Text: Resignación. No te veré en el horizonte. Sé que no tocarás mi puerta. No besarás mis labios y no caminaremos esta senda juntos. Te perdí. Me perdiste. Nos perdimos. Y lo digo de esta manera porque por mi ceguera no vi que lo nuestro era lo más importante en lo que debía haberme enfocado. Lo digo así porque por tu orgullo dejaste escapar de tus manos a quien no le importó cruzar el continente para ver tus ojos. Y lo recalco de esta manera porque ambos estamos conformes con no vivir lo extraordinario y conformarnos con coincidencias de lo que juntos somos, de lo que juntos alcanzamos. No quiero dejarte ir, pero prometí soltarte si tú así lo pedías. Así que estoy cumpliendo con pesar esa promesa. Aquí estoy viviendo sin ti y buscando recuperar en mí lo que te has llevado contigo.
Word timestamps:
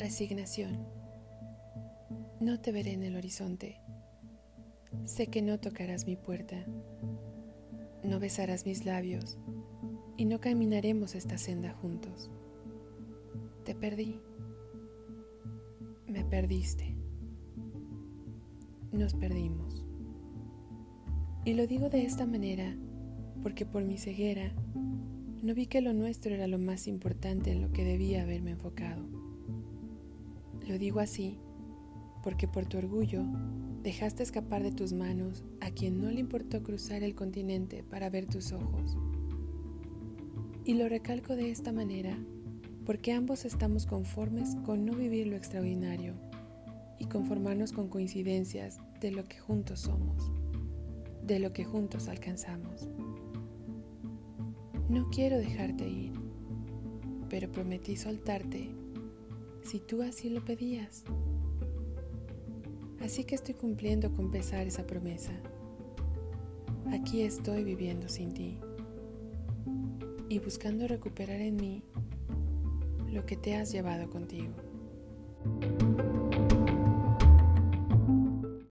Resignación. 0.00 0.78
No 2.40 2.58
te 2.58 2.72
veré 2.72 2.94
en 2.94 3.02
el 3.02 3.16
horizonte. 3.16 3.82
Sé 5.04 5.26
que 5.26 5.42
no 5.42 5.60
tocarás 5.60 6.06
mi 6.06 6.16
puerta. 6.16 6.56
No 8.02 8.18
besarás 8.18 8.64
mis 8.64 8.86
labios 8.86 9.36
y 10.16 10.24
no 10.24 10.40
caminaremos 10.40 11.14
esta 11.14 11.36
senda 11.36 11.74
juntos. 11.74 12.30
Te 13.66 13.74
perdí. 13.74 14.18
Me 16.06 16.24
perdiste. 16.24 16.96
Nos 18.92 19.12
perdimos. 19.12 19.84
Y 21.44 21.52
lo 21.52 21.66
digo 21.66 21.90
de 21.90 22.06
esta 22.06 22.24
manera 22.24 22.74
porque 23.42 23.66
por 23.66 23.84
mi 23.84 23.98
ceguera 23.98 24.54
no 25.42 25.54
vi 25.54 25.66
que 25.66 25.82
lo 25.82 25.92
nuestro 25.92 26.34
era 26.34 26.46
lo 26.46 26.58
más 26.58 26.86
importante 26.86 27.52
en 27.52 27.60
lo 27.60 27.70
que 27.70 27.84
debía 27.84 28.22
haberme 28.22 28.52
enfocado. 28.52 29.20
Lo 30.70 30.78
digo 30.78 31.00
así 31.00 31.36
porque 32.22 32.46
por 32.46 32.64
tu 32.64 32.78
orgullo 32.78 33.24
dejaste 33.82 34.22
escapar 34.22 34.62
de 34.62 34.70
tus 34.70 34.92
manos 34.92 35.42
a 35.60 35.72
quien 35.72 36.00
no 36.00 36.08
le 36.12 36.20
importó 36.20 36.62
cruzar 36.62 37.02
el 37.02 37.16
continente 37.16 37.82
para 37.82 38.08
ver 38.08 38.26
tus 38.26 38.52
ojos. 38.52 38.96
Y 40.64 40.74
lo 40.74 40.88
recalco 40.88 41.34
de 41.34 41.50
esta 41.50 41.72
manera 41.72 42.16
porque 42.86 43.12
ambos 43.12 43.44
estamos 43.44 43.84
conformes 43.84 44.54
con 44.64 44.84
no 44.84 44.94
vivir 44.94 45.26
lo 45.26 45.34
extraordinario 45.34 46.14
y 47.00 47.06
conformarnos 47.06 47.72
con 47.72 47.88
coincidencias 47.88 48.78
de 49.00 49.10
lo 49.10 49.24
que 49.24 49.40
juntos 49.40 49.80
somos, 49.80 50.30
de 51.26 51.40
lo 51.40 51.52
que 51.52 51.64
juntos 51.64 52.06
alcanzamos. 52.06 52.88
No 54.88 55.10
quiero 55.10 55.36
dejarte 55.36 55.88
ir, 55.88 56.12
pero 57.28 57.50
prometí 57.50 57.96
soltarte 57.96 58.70
si 59.70 59.78
tú 59.78 60.02
así 60.02 60.28
lo 60.30 60.44
pedías. 60.44 61.04
Así 63.00 63.22
que 63.22 63.36
estoy 63.36 63.54
cumpliendo 63.54 64.12
con 64.12 64.32
pesar 64.32 64.66
esa 64.66 64.84
promesa. 64.84 65.30
Aquí 66.90 67.22
estoy 67.22 67.62
viviendo 67.62 68.08
sin 68.08 68.34
ti 68.34 68.58
y 70.28 70.40
buscando 70.40 70.88
recuperar 70.88 71.40
en 71.40 71.54
mí 71.54 71.84
lo 73.12 73.24
que 73.26 73.36
te 73.36 73.54
has 73.54 73.70
llevado 73.70 74.10
contigo. 74.10 74.54